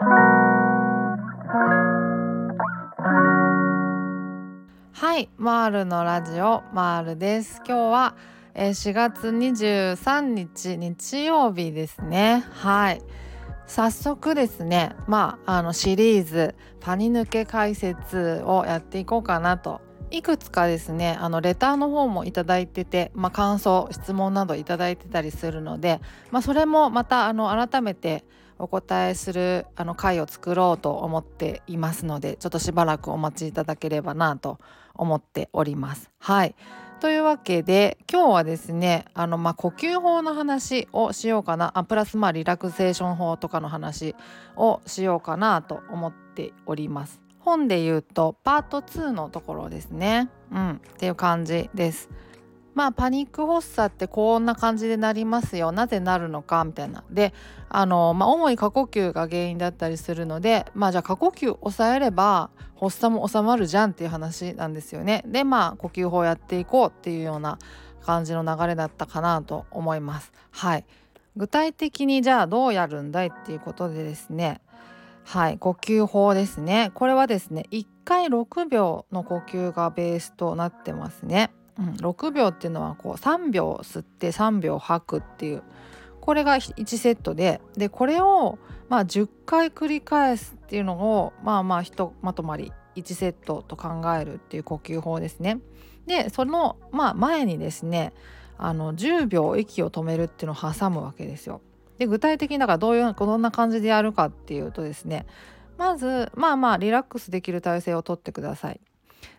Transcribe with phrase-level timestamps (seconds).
[0.00, 0.04] は
[5.18, 7.56] いマールのラジオマールです。
[7.66, 8.14] 今日は
[8.54, 12.44] 4月23日日曜日ですね。
[12.52, 13.02] はい。
[13.66, 14.94] 早速ですね。
[15.08, 19.80] まああのシリーズパニ抜け解説をやっていこうかなと。
[20.10, 28.24] いくつかですねあのレターの方も頂いてて、まあ、感想質問など頂いてたりするので、まあ、それもまたあの改めて
[28.58, 34.58] お答えするあの回を作ろうと思っていますのでちょっとしばらくお待ちいただければなと
[34.94, 36.10] 思っております。
[36.18, 36.54] はい
[37.00, 44.16] というわけで今日はですねあの、まあ、呼吸法の話をしようかなあプラスまあリラクゼーション法とかの話
[44.56, 47.20] をしようかなと思っております。
[47.38, 50.28] 本で言うとパート2のところですね。
[50.50, 52.10] うん、っていう感じです。
[52.78, 55.72] まあパニック発作ってこんな感じでなりますよ。
[55.72, 57.02] なぜなるのかみたいな。
[57.10, 57.34] で
[57.68, 65.24] あの、まあ、主に過呼吸が原因だったりするのでまあじゃあ過呼吸抑えれば発作も収まるじゃんっていう話なんですよね。
[65.26, 67.58] でまあ呼吸法やっていこうっていうような
[68.00, 70.32] 感じの流れだったかなと思います。
[70.52, 70.84] はい。
[71.36, 74.60] 具体的にじゃあどうやるんだいっていうことでですね。
[75.24, 75.58] はい。
[75.58, 76.92] 呼吸法ですね。
[76.94, 81.50] これはですね1回6秒の呼吸がベースとなってますね。
[81.78, 85.62] うん、6秒っていうのはこう3秒吸って3秒吐くっていう
[86.20, 95.60] これが1セットででこれをまあ10回繰り返すっていうのをまあまあひとまとまり1セットと考えるっていう呼吸法ですね。
[96.06, 98.12] でその、まあ、前にですね
[98.56, 101.60] あの10秒息を止めるっていうのを挟むわけですよ。
[101.98, 105.26] で具体的にだからどういうどんな感じでやるかっていうとですね
[105.76, 108.80] まずまあまあリラックスできる体勢をとってください。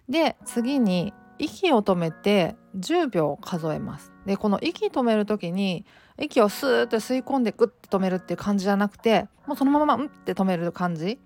[0.07, 4.11] で次に息を止めて10秒数えます。
[4.25, 5.85] でこの息止める時に
[6.19, 11.19] 息をスーッと吸い込んでグッて止めるっていう感じじゃなくてもうそのままうんって止める感じ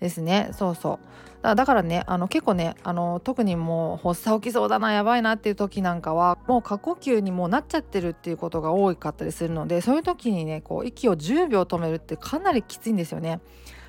[0.00, 0.50] ですね。
[0.52, 0.98] そうそう。
[1.42, 13.40] だからねあの結構ねあの特にもう発作起きそうだなやばいなっていう時なんかはもう過呼吸にもうなっちゃってるっていうことが多かったりするのでそういう時にねこう息を10秒止めるってかなりきついんですよね。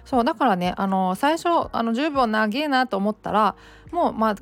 [0.04, 3.56] そうだからねあの最初あの10秒長えなと思ったら
[3.92, 4.36] もうまあ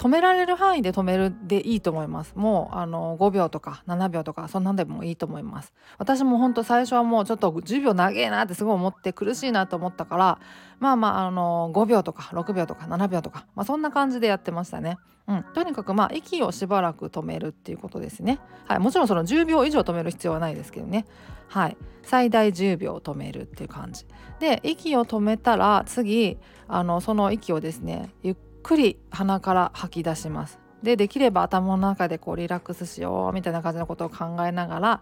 [0.00, 10.38] 止められる範囲で止めるでいいと思いますもうあの5秒とか7秒とかそんなんでもいいと思います私も本当最初はもうちょっと10秒長えなってすごい思って苦しいなと思ったから
[10.78, 14.96] まあまああの5秒とか6秒とか7秒とか、まあ、そんな感じでやってましたね
[15.28, 18.40] うん、とにかくまあ息をしばらく止めるっていうことですね。
[18.66, 21.06] はい、もちろんその10秒以上止める必要はないですけどね。
[21.46, 24.06] はい、最大10秒止めるっていう感じ。
[24.40, 30.58] で息を止めたら次あのその息をですねゆっくり鼻から吐き出します。
[30.82, 35.00] でできれば頭の中でこうリラックスしようみたいな感じのことを考えながら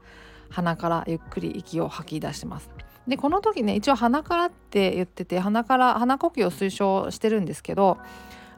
[0.51, 2.71] 鼻からゆっくり息を吐き出します。
[3.07, 7.97] でこの時ね一応鼻からって言ってて鼻から鼻呼吸を推奨してるんですけど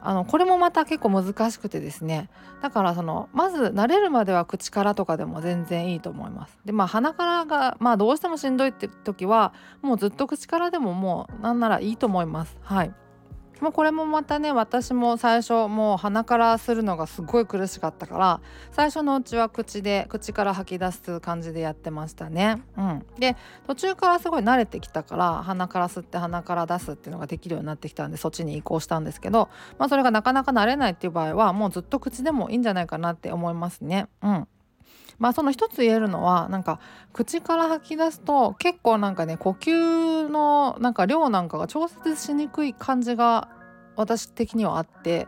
[0.01, 2.29] あのこれもまた結構難しくてですね。
[2.61, 6.57] だからそのまず慣れるまでは口からとかでも全然いいと思います。
[6.65, 12.57] でまあ鼻からがまあどうしてもしんどいって時はもうずっと口からでももうなんならいいと思います。
[12.61, 12.93] はい。
[13.61, 18.41] もうこれもまたね私も最初もう鼻からするのがすごい苦しかったから
[18.71, 22.63] 最初のうちは口で口から吐き出す感じでやってましたね。
[22.75, 34.07] うん、で途中からすごい慣れてきたから鼻から吸って鼻から出すっていうのができるようになってきたんでそっちに移行したんですけど、まあ、それがなかなか慣れないっていう場合はもうずっと口でもいいんじゃないかなって思いますね。
[34.23, 34.47] うん
[35.21, 36.79] まあその一つ言えるのはなんか
[37.13, 43.47] 口から吐き出すと結構なんかね呼吸のなんか量なんかが調節しにくい感じが
[43.95, 45.27] 私的にはあって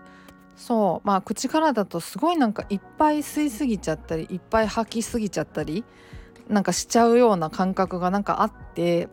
[0.55, 5.85] そうまあ口からだとすごいなんかいっぱい吸いすぎちゃったりいっぱい吐きすぎちゃったり
[6.49, 9.09] なんかしちゃうような感覚がなんかあって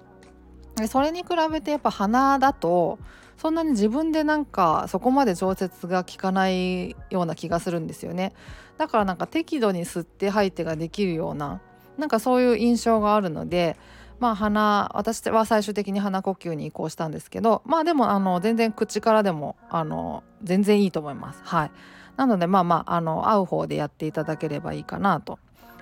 [0.88, 2.98] それに比べてやっぱ鼻だと
[3.36, 8.34] そんなに自分でなんかそこまで調節が効かないような気がするんですよね。
[8.80, 11.60] だからなんか適度に吸って吐いてができるような
[11.98, 13.76] なんかそういう印象があるので
[14.20, 21.42] まあ鼻私は最終的に鼻呼吸に移行したんですけどまあでもあの全然口からでもあの全然いいと思います。
[21.44, 21.70] はい。
[22.16, 25.38] なのでまあまああの合う方でやっていただければいいかなと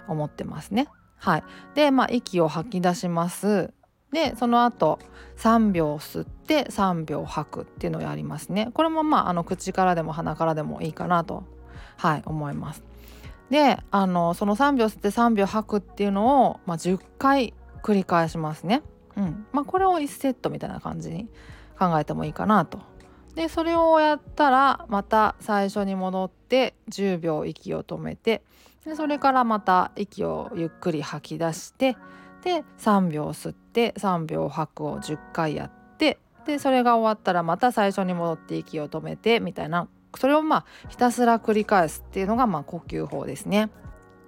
[0.08, 0.88] 思ってますね。
[1.18, 1.44] はい。
[1.76, 3.72] でまあ息を吐き出します。
[4.10, 4.98] でその後
[5.36, 8.70] 3秒吸って3秒吐くっていうのをやりますね。
[8.74, 11.44] これもまああの口からでも鼻からでもいいかなと
[11.96, 12.87] はい思います。
[13.50, 18.82] であのその3秒吸って3秒吐くっていうのを、まあ、10回繰り返しますね。
[19.16, 19.46] うん。
[19.52, 21.28] まあこれを1セットみたいな感じに
[21.78, 22.80] 考えてもいいかなと。
[23.34, 28.42] でそれをやったらまた最初に戻って10秒息を止めて
[28.84, 31.96] でそれからまた息をゆっくり吐き出して
[32.42, 43.70] で3秒吸って3秒吐くを10回やっってでそれが終わったらまた最初に戻って息を止めてみたいなそれをまあひたすら繰り返すっていうのがまあ呼吸法ですね。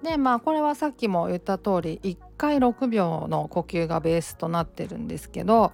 [0.03, 5.73] でまあこれはさっきも言った通り1回6秒の呼吸がベースとなってるんですけど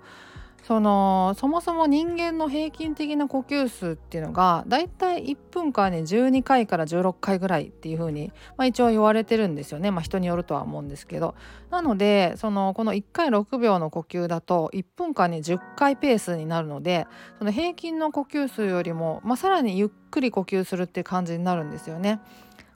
[0.67, 11.35] そのそもそも人間の平均的な呼吸数っていうのがだいたい1分間に12回から16回ぐらいっていう風に、まあ、一応言われてるんですよね、まあ、人によるとは思うんですけど。
[11.69, 17.07] なのでそのこの1回6秒の呼吸だと1分間に10回ペースになるので
[17.39, 22.19] その平均の呼吸数よりも、まあ、さらにゆっくり呼吸するっていう感じになるんですよね。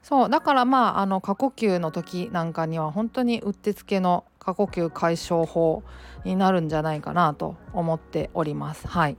[0.02, 0.30] そう。
[0.30, 5.84] だからまああの過呼吸の時なんかには本当にうってつけの過呼吸解消法
[6.24, 8.88] になるんじゃないかなと思っております。
[8.88, 9.16] はい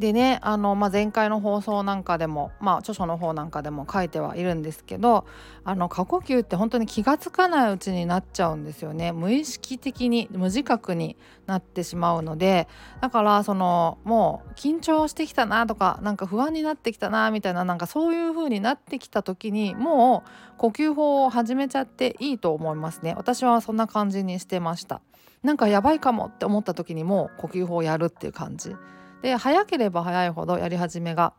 [0.00, 5.26] でねあの、まあ、前回の放送なんかでも、まあ、著書の方なんかでも書いてはいるんですけど
[5.62, 9.12] あの過呼吸って本当に気が付かないうちになっちゃうんですよね。
[9.12, 12.66] 無意識的に無自覚になってしまうので
[13.02, 23.12] だからそのもう緊張してきたなとかなんか不安になってきたなみたいななんかそういう風になってきた時にもう呼吸法を始めちゃっていいと思いますね。
[23.18, 25.02] 私はそんな感じにしてました。
[25.42, 28.74] なんかやばいかもって思った時にも呼吸法をやるっていう感じ。
[29.22, 31.34] で早ければ早いほどやり始めが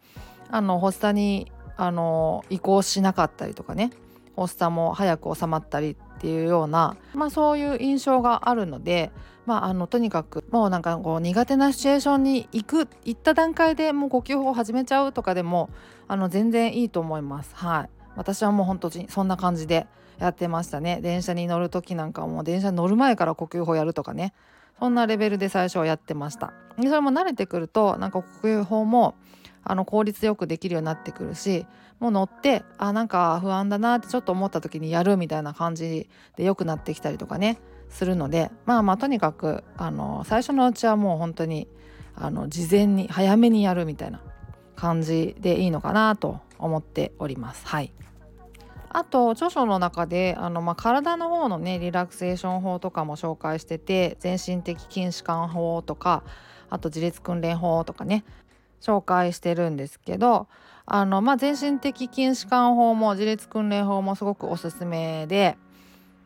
[0.49, 3.91] あの発作にあの移行しなかったりとかね
[4.35, 9.11] 発作も早く収まったりっていうような、まあ、そういう印象があるので、
[9.45, 15.69] まあ、あのとにかくもうなんかこう苦手なシチュエーションに行く行った段階でもう呼吸法を始めちゃうとかでも
[16.07, 17.55] あの全然いいと思います。
[17.55, 17.89] はい。
[18.15, 19.87] 私はもう本当にそんな感じで
[20.19, 20.99] やってましたね。
[21.01, 24.33] 電車に乗る時なんかもう電車に乗る前から呼吸法やるとかね。
[24.81, 29.13] そんなレベルで最初はやってましたでそれも慣れてくるとなんか呼吸法も
[29.63, 31.67] あの効率よくできるようになってくるし
[31.99, 41.67] もう乗ってあなんか不安だなってちょっと思った時にやるみたいな感じで良くなってきたりとかねするのでまあまあとにかくあの最初のうちはもう本当に
[42.15, 44.19] あの事前に早めにやるみたいな
[44.75, 47.67] 感じでいいのかなと思っております。
[47.67, 47.93] はい
[48.93, 56.23] あと著書の中であの、まあ、体の方のねリラクゼーション法とかも紹介してて全身的筋弛緩法とか
[56.69, 58.25] あと自律訓練法とかね
[58.81, 60.47] 紹介してるんですけど
[60.85, 65.57] あの、まあ、全身的筋弛緩法も自律訓練法もすごくおすすめで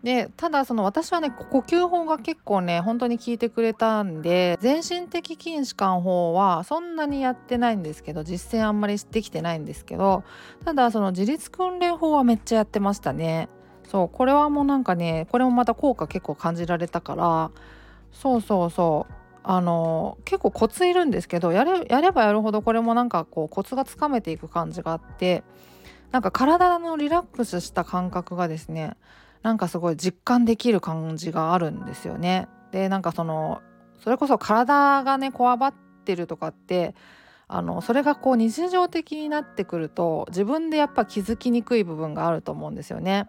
[0.06, 10.24] でただその私はね呼吸法が結構ね本当に効いてくれたんで全身的筋弛緩法はそんなにやってないんですけど実践あんまりできてないんですけど
[10.64, 13.50] ただその自律訓練法はめっちゃやってましたね。
[13.90, 17.52] そうこれはもうなんかねこれもまた効果結構感じられたから
[18.12, 19.14] そうそうそう。
[19.48, 25.44] あの結構コツいるんですけどやれやればやるほどこれもなんかこうコツがつかめていく感じがあって
[26.12, 28.98] なんか体のリラックスした感覚がですね
[29.46, 32.48] なんかすごい実感できる感じがあるんですよね。
[32.72, 33.62] でなんかその
[34.04, 36.96] それこそ体がねこわばってるとかって
[37.48, 43.28] あのそれがこう日常的になってくると自分でやっぱ気づきにくい部分があると思うんですよね。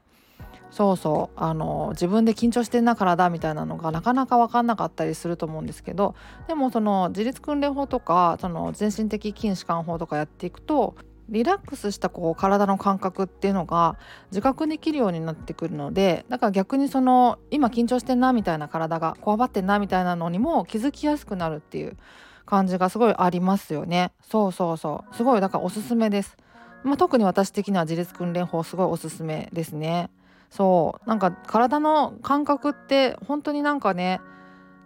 [0.71, 6.15] そうそうあの自分で緊張してんな体みたいなのがなかなか分かんなかったりすると思うんですけど
[6.49, 10.95] でもその自律訓練法とかその全身的筋弛緩法とかやっていくと
[11.28, 13.99] リラックスしたこう体の感覚っていうのが
[14.31, 21.96] 自覚できるようになってくるのでだから逆にその今緊張してんなみたいな体がこわばってんなみたいなのにも気づきやすくなるっていう
[22.44, 24.12] 感じがすごいありますよね。
[24.23, 25.16] そうそうそう。
[25.16, 26.37] すごいだからおすすめです、
[26.85, 30.11] まあ、特に私的には自律訓練法すごいおすすめですね。
[30.49, 31.09] そう。
[31.09, 34.21] なんか体の感覚って本当になんかね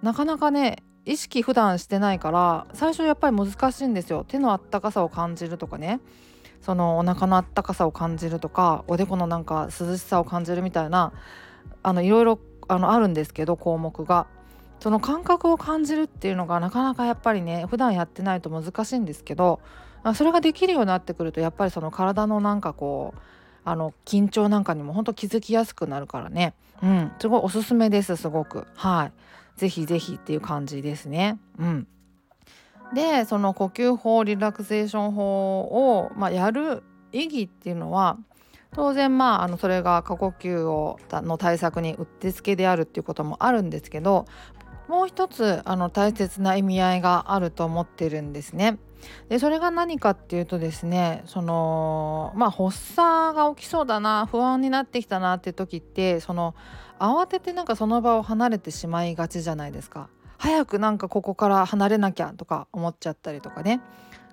[0.02, 4.24] なかなかね意識普段してないから最初やっぱり難しいんですよ。
[4.28, 6.00] 手のあったかさを感じるとかね。
[6.62, 11.12] そのお腹のあったかさを感じるとかおでこのなんか涼しさを感じるみたいな
[11.82, 12.38] あのいろいろ
[12.68, 14.26] あのあるんですけど項目が。
[14.78, 19.60] その感覚を感じるっていうのがなかなかやっぱりね普段やってないと難しいんですけど
[20.14, 23.20] それができるようになってくるとやっぱりその体のなんかこう
[23.62, 26.54] あの緊張なんかにも本当気づきやすくなるからね。
[26.82, 28.66] うんすごいおすすめですすごく。
[28.74, 29.12] はい。
[29.60, 31.86] ぜひぜひっていう感じですねうん
[32.94, 38.16] でその呼吸法リラクゼーション法を、まあ、やる意義っていうのは
[38.72, 44.24] 当然まああのそれが過呼吸をの対策にうってつけであるっていうこともあるんですけど
[44.88, 48.78] もう一つあの大切な意味合いがあると思ってるんですね。
[49.28, 56.54] でそれが何かっていうとですねそのまあ発作が起きそうだな不安になってきたなって時ってその
[56.98, 60.08] 慌ててなんかその場を離れてしまいがちじゃないですか。
[60.40, 63.82] 早くなんかここから離れなきゃとか思っちゃったりとかね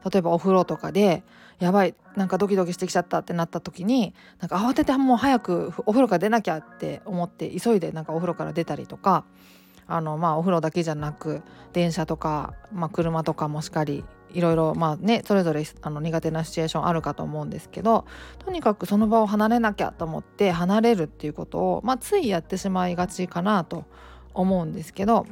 [0.09, 1.24] 例えばお風呂とかで
[1.59, 9.25] やばいなんかドキドキしてきちゃったってなった時になんか慌ててもう早くお風呂から出なきゃって思って急いでなんかお風呂から出たりとか
[9.86, 11.41] あのまあお風呂だけじゃなく
[11.74, 14.05] 電車とか、まあ、車とかもしかり
[14.38, 18.06] いろいろまあねそれぞれあの苦手なシチュエーションあるかと思うんですけど
[18.38, 23.86] とにかくその場を離れなきゃと思って離れるっていうことを、まあ、ついやってしまいがちかなと
[24.36, 25.25] 思うんですけど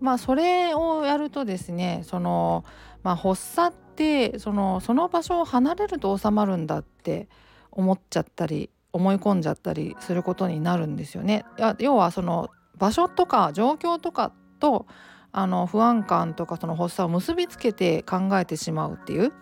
[0.00, 2.64] まあそれをやるとですねその、
[3.02, 7.28] まあ、発作ってそのその場所を離れると収まるんだって
[7.72, 11.44] 思っちゃったり思い込んじゃったりすることになるんですよね。
[11.78, 14.86] 要はその場所とか状況とかと
[15.32, 19.32] あの不安感とかその発作を結びつけて考えてしまうっていう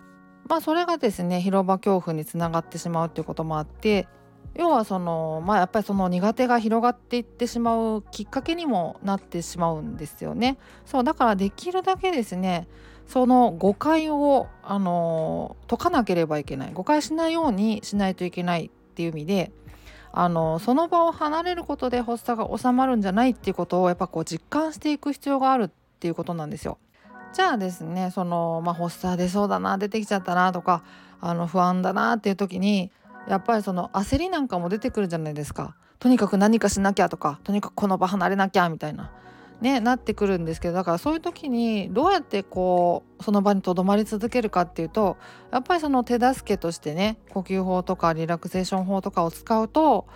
[0.47, 4.07] まあそれがですね広場恐怖につながってしまうっていうこともあって
[4.55, 10.57] 要はそのまあやっぱりその苦手が広がっていってしまうきっかけにもなってしまうんですよね。
[10.85, 12.67] そうだからできるだけですね
[13.07, 19.51] その誤解をあの解かなければいけない誤解しないようにしないといけないっていう意味で
[20.13, 25.71] あのその場を離れることで発作が収まるんじゃないっていうことをやっぱこう実感していく必要がある
[26.01, 26.79] っていうことなんですよ。
[27.31, 30.83] じゃあですねその、まあ、発作出そうだな出てきちゃったなとか
[31.21, 32.91] あの不安だなっていう時に
[33.29, 35.75] やっぱりその焦りなんかも出てくるじゃないですか。
[35.99, 39.11] とにかく何かしなきゃとかとにかくこの場離れなきゃみたいな。
[39.61, 45.17] ね、なってくるんですけどだからそういう時にどうやってこうその場にとどまり続けるかっていうと
[45.51, 50.07] やっぱりその手助けとしてね呼吸法とかリラクゼーション法とかを使うと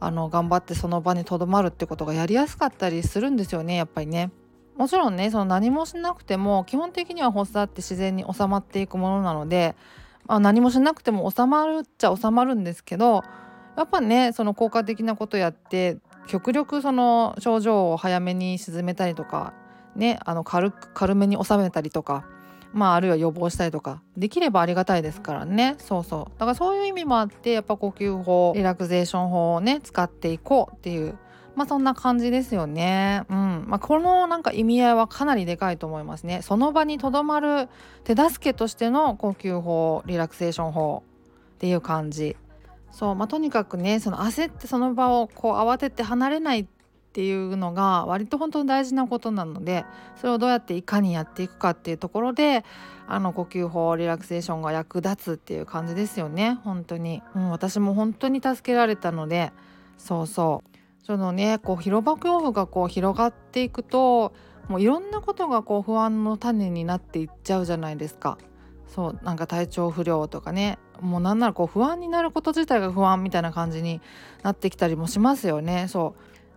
[0.00, 4.30] あの頑張ってその場にとどまるってことがやりやすかったりするんですよねやっぱりね。
[4.76, 9.76] もちろんねその何もしなくても基本的には発作って自然に収まっていくものなので、
[10.26, 13.22] まあ、何もしなくても収まるっちゃ収まるんですけど
[13.76, 19.52] やっぱねその効果的なことやって極力その症状を早めに沈めたりとか
[19.94, 22.24] ねあの軽く軽めに収めたりとか
[22.74, 25.76] まああるいは予防したりとかできればありがたいですからね。
[25.78, 26.40] そうそう。
[26.40, 31.16] だからそういう意味もあってやっぱ呼吸法リラクゼーション法をね使っていこうっていう
[31.56, 33.24] まあそんな感じですよね。
[33.28, 36.42] うんまあ、このなんか意味合いはかなりでかいと思いますね。
[36.42, 37.68] その場にとどまる
[38.04, 41.02] 手助けとしての呼吸法リラクゼーション法
[41.54, 42.36] っていう感じ。
[42.90, 46.66] そうまあ、とにかくねその焦ってその場をこう慌てて離れないっ
[47.12, 49.84] ていうのが割と本当に大事なことなので
[50.16, 52.64] それをどうやっていかにやっていくかっていうところで
[53.06, 59.52] あの呼吸法リラクゼーションが役立つっていう感じですよね本当に、うん、私も本当に助けられたので
[59.96, 60.73] そうそう
[61.04, 64.32] そのねこう広場恐怖がこう広がっていくと
[64.68, 68.38] もういろんなことがこう不安の種になっていっちゃうじゃないですか。
[68.88, 74.00] そうなんか体調不良とかねもうなんならこう不安になること自体が不安みたいな感じに
[74.42, 75.86] なってきたりもしますよね。
[75.88, 76.14] そ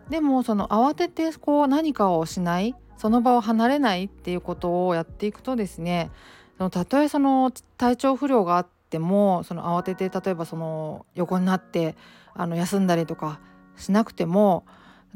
[0.07, 6.11] うでもその慌ててこう何かをしないその場を離れないっていうことをやっていくとですね
[6.57, 11.95] そのたとえその体調不良があってもその慌てて例えばその横になって
[12.33, 13.39] あの休んだりとか
[13.77, 14.65] しなくても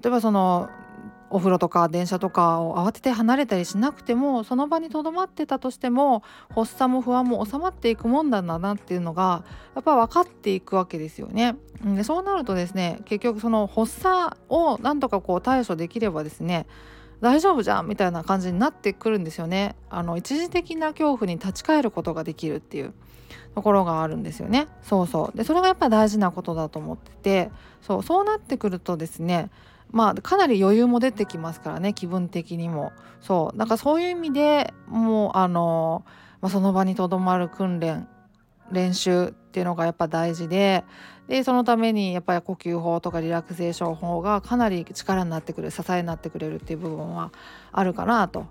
[0.01, 0.69] 例えばその
[1.31, 11.55] お風呂とか電車とかを慌てて離れたりしなくてもその場にとどまってたとしても発作も不安も収まっていくもんだなっていうのがやっぱ分かっていくわけですよね。
[11.83, 16.67] でそうなるとですね結局その発作をなんとかこう対処できればですね
[17.21, 19.75] 大丈夫じゃんみたいな感じになってくるんですよね。
[19.89, 22.93] あの一時的な恐怖に立ち返ることができるっていう。
[23.55, 24.67] ところがあるんですよね。
[24.81, 25.37] そうそう。
[25.37, 27.51] でそれがやっぱ大事なことだと思ってて。
[27.81, 29.49] そうそうなってくるとですね
[29.91, 32.91] まあかなり余裕も出てきますからね気分的にも。
[33.21, 33.57] そう。
[33.57, 36.03] なんかそういう意味でもうあの、
[36.41, 38.07] まあ、その場にとどまる訓練
[38.71, 40.85] 練習っていうのがやっぱ大事で
[41.27, 47.33] でそのためにやっぱり呼吸法とかリラクゼーション法がかなり力になってくる支えになってくれるっていう部分は
[47.73, 48.47] あるかなと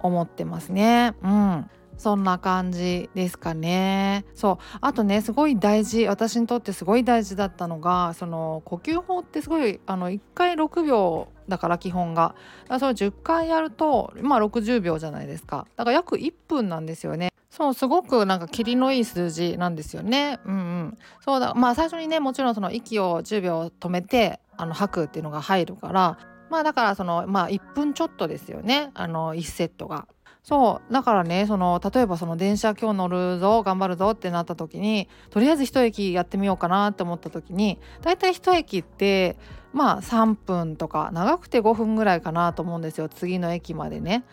[0.00, 1.14] 思ってますね。
[1.22, 4.24] うんそんな感じですかね。
[4.34, 12.34] そうあとねすごい大事私にとってすごい大事だったのがその呼吸法ってすごいあの1回6秒だから基本が
[12.80, 17.31] それ10回やるとまあ60秒じゃないですかだから約1分なんですよね。
[17.52, 20.40] そうすごくなんか霧のいい数字なんですよね。
[20.46, 20.98] うんうん。
[21.20, 26.18] そうだまあ最初にねもちろんその息を10秒止めてあの吐くっていうのが入るから
[26.48, 30.08] まあだからそのまあ1分ちょっとですよねあの1セットが。
[30.42, 39.36] そうだからねその例えばその電車今日乗るぞ頑張るぞってなった時にとりあえず一駅やってみようかなって思った時にだいたい一駅って
[39.74, 44.24] まあ3分とか長くて5分ぐらいかなと思うんですよ次の駅までね。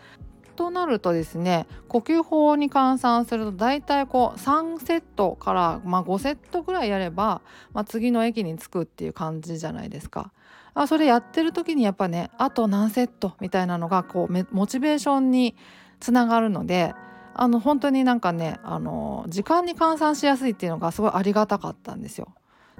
[0.60, 7.40] となるとですね呼吸法に換算すると大体こう3セットから、まあ、5セットぐらいやれば、
[7.72, 10.32] まあ、次の駅に着くっていう感じじゃないですか。
[10.74, 15.56] あそれやってる時にやっぱねあと何セットみたいなのがこうモチベーションに
[15.98, 16.94] つながるので
[17.34, 22.34] あの本当になんかねあの時間に換算しやすいっていうのがすごいありがたかったんですよ。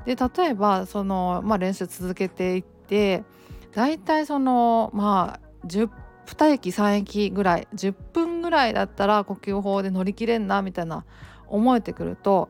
[0.05, 3.25] で例えばその、まあ、練習続けていって
[3.73, 5.89] 大体そのまあ10
[6.31, 11.05] 2駅3駅ぐらい10分ぐらいだったら呼吸法で乗り切れんなみたいな
[11.49, 12.49] 思えてくると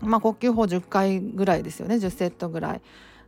[0.00, 2.82] まあ呼吸法10回ぐらいですよね10セットぐらい。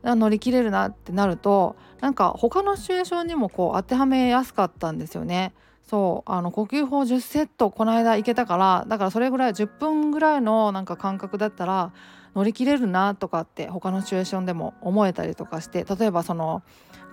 [0.04, 5.52] 乗り切れるなってなるとなんか他のシチュエーションにもこう当てはめやすかったんですよね。
[5.82, 11.92] そうあの呼吸法10セットこの間行けたからだからそれぐらい10分ぐらいのなんか感覚だったら
[12.37, 16.62] 乗り切れるなとかって他のシチュエーションでも思えたりとかして例えばその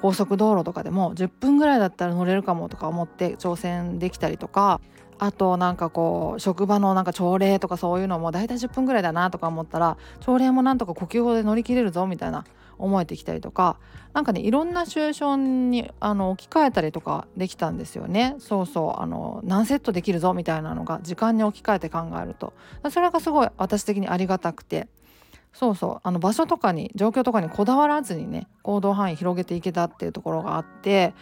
[0.01, 4.81] 高速道路とかでも10分ぐらいだったら乗れるかもとか思って挑戦できたりとか
[5.19, 12.43] あとなんかこう職場のなんか朝礼とかそういうのも大体10分ぐらいだなとか思ったら朝礼もなんとか呼吸法で乗り切れるぞみたいな
[12.77, 13.77] 思えてきたりとか
[14.11, 18.35] 何かねいろんなシチュエーションにあの置き換えたりとかできたんですよね。
[18.39, 22.51] そうそうあの何セットできるぞみたいなのが時間に置き換えて考えると。
[22.91, 24.89] それがすごい私的にありがたくて。
[25.53, 25.99] そうそう。
[26.03, 31.13] あの場所とかに状況とかにこだわらずにね行動範囲広げていけたっていうところがあって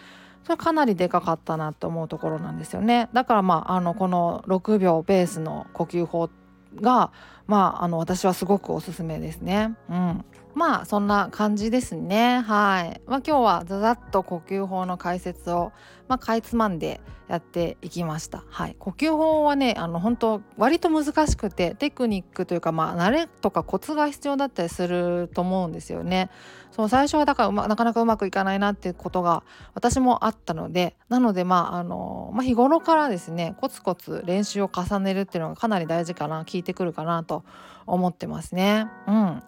[0.44, 3.10] それかなりでかかったなと思うところなんですよね。
[3.14, 6.30] だからまああのこの6秒ベースの呼吸法
[6.76, 7.12] が
[7.48, 9.76] まああの私はすごくおすすめですね。
[9.90, 10.26] うん。
[10.54, 12.42] まあそんな感じですね。
[12.42, 15.72] はい、まあ、今日はざざっと呼吸法の解説を、
[16.08, 17.00] まあ、かいつまんで
[17.30, 18.44] やっていきました。
[18.50, 18.76] はい。
[18.78, 26.30] 呼吸法はねあの本当割と難しくてテクニックというかまあ慣れとかコツが必要だったりすると思うんですよね。
[26.72, 37.44] そう最初はだから、ま、なかなかうまくいかないなっていうことが私もあったのでなのでまああの、まあ、日頃からですねコツコツ練習を重ねるっていうのがかなり大事かな効いてくるかなと
[37.86, 38.88] 思ってますね。
[39.08, 39.44] うん。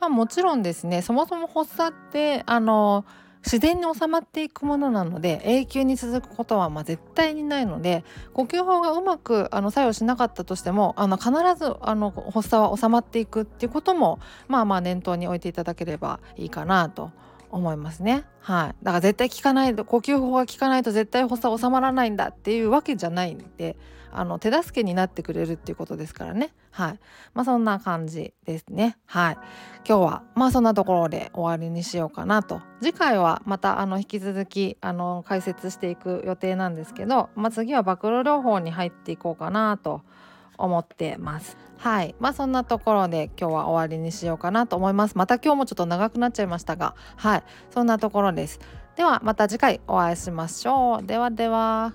[0.00, 3.04] まあ、もちろんですねそもそも発作ってあの
[3.44, 14.18] 自然に収まっていくものなので永久に続くことはま絶対にないので呼吸法がうまくあの作用しなかったとしてもあの必ずあの発作は収まっていくっていうことも
[14.48, 17.10] まあまあ念頭に置いていただければいいかなと
[17.50, 18.24] 思いますね。
[18.40, 23.76] はい、だから絶対効かないと呼吸法が効かないと絶対発作収まらないんだっていうわけじゃないんで
[24.10, 26.52] あの手助けになってくれるっていうことですからね。
[26.70, 27.00] はい。
[27.34, 28.96] まあそんな感じですね。
[29.06, 29.34] はい。
[29.86, 32.60] 今日はまあそんなところで終わりにしようかなと。
[32.80, 40.02] 次回はまたあの引き続きあの解説していく予定なんですけど、まあ、次は暴露療法に入っていこうかなと
[40.58, 41.56] 思ってます。
[41.78, 42.14] はい。
[42.18, 45.16] まあそんなところで今日は終わりにしようかなと思います。
[45.16, 46.94] また今日もちょっと長くなっちゃいましたが。
[47.16, 47.42] はい。
[47.70, 48.60] そんなところです。
[48.96, 51.06] ではまた次回お会いしましょう。
[51.06, 51.94] ではでは。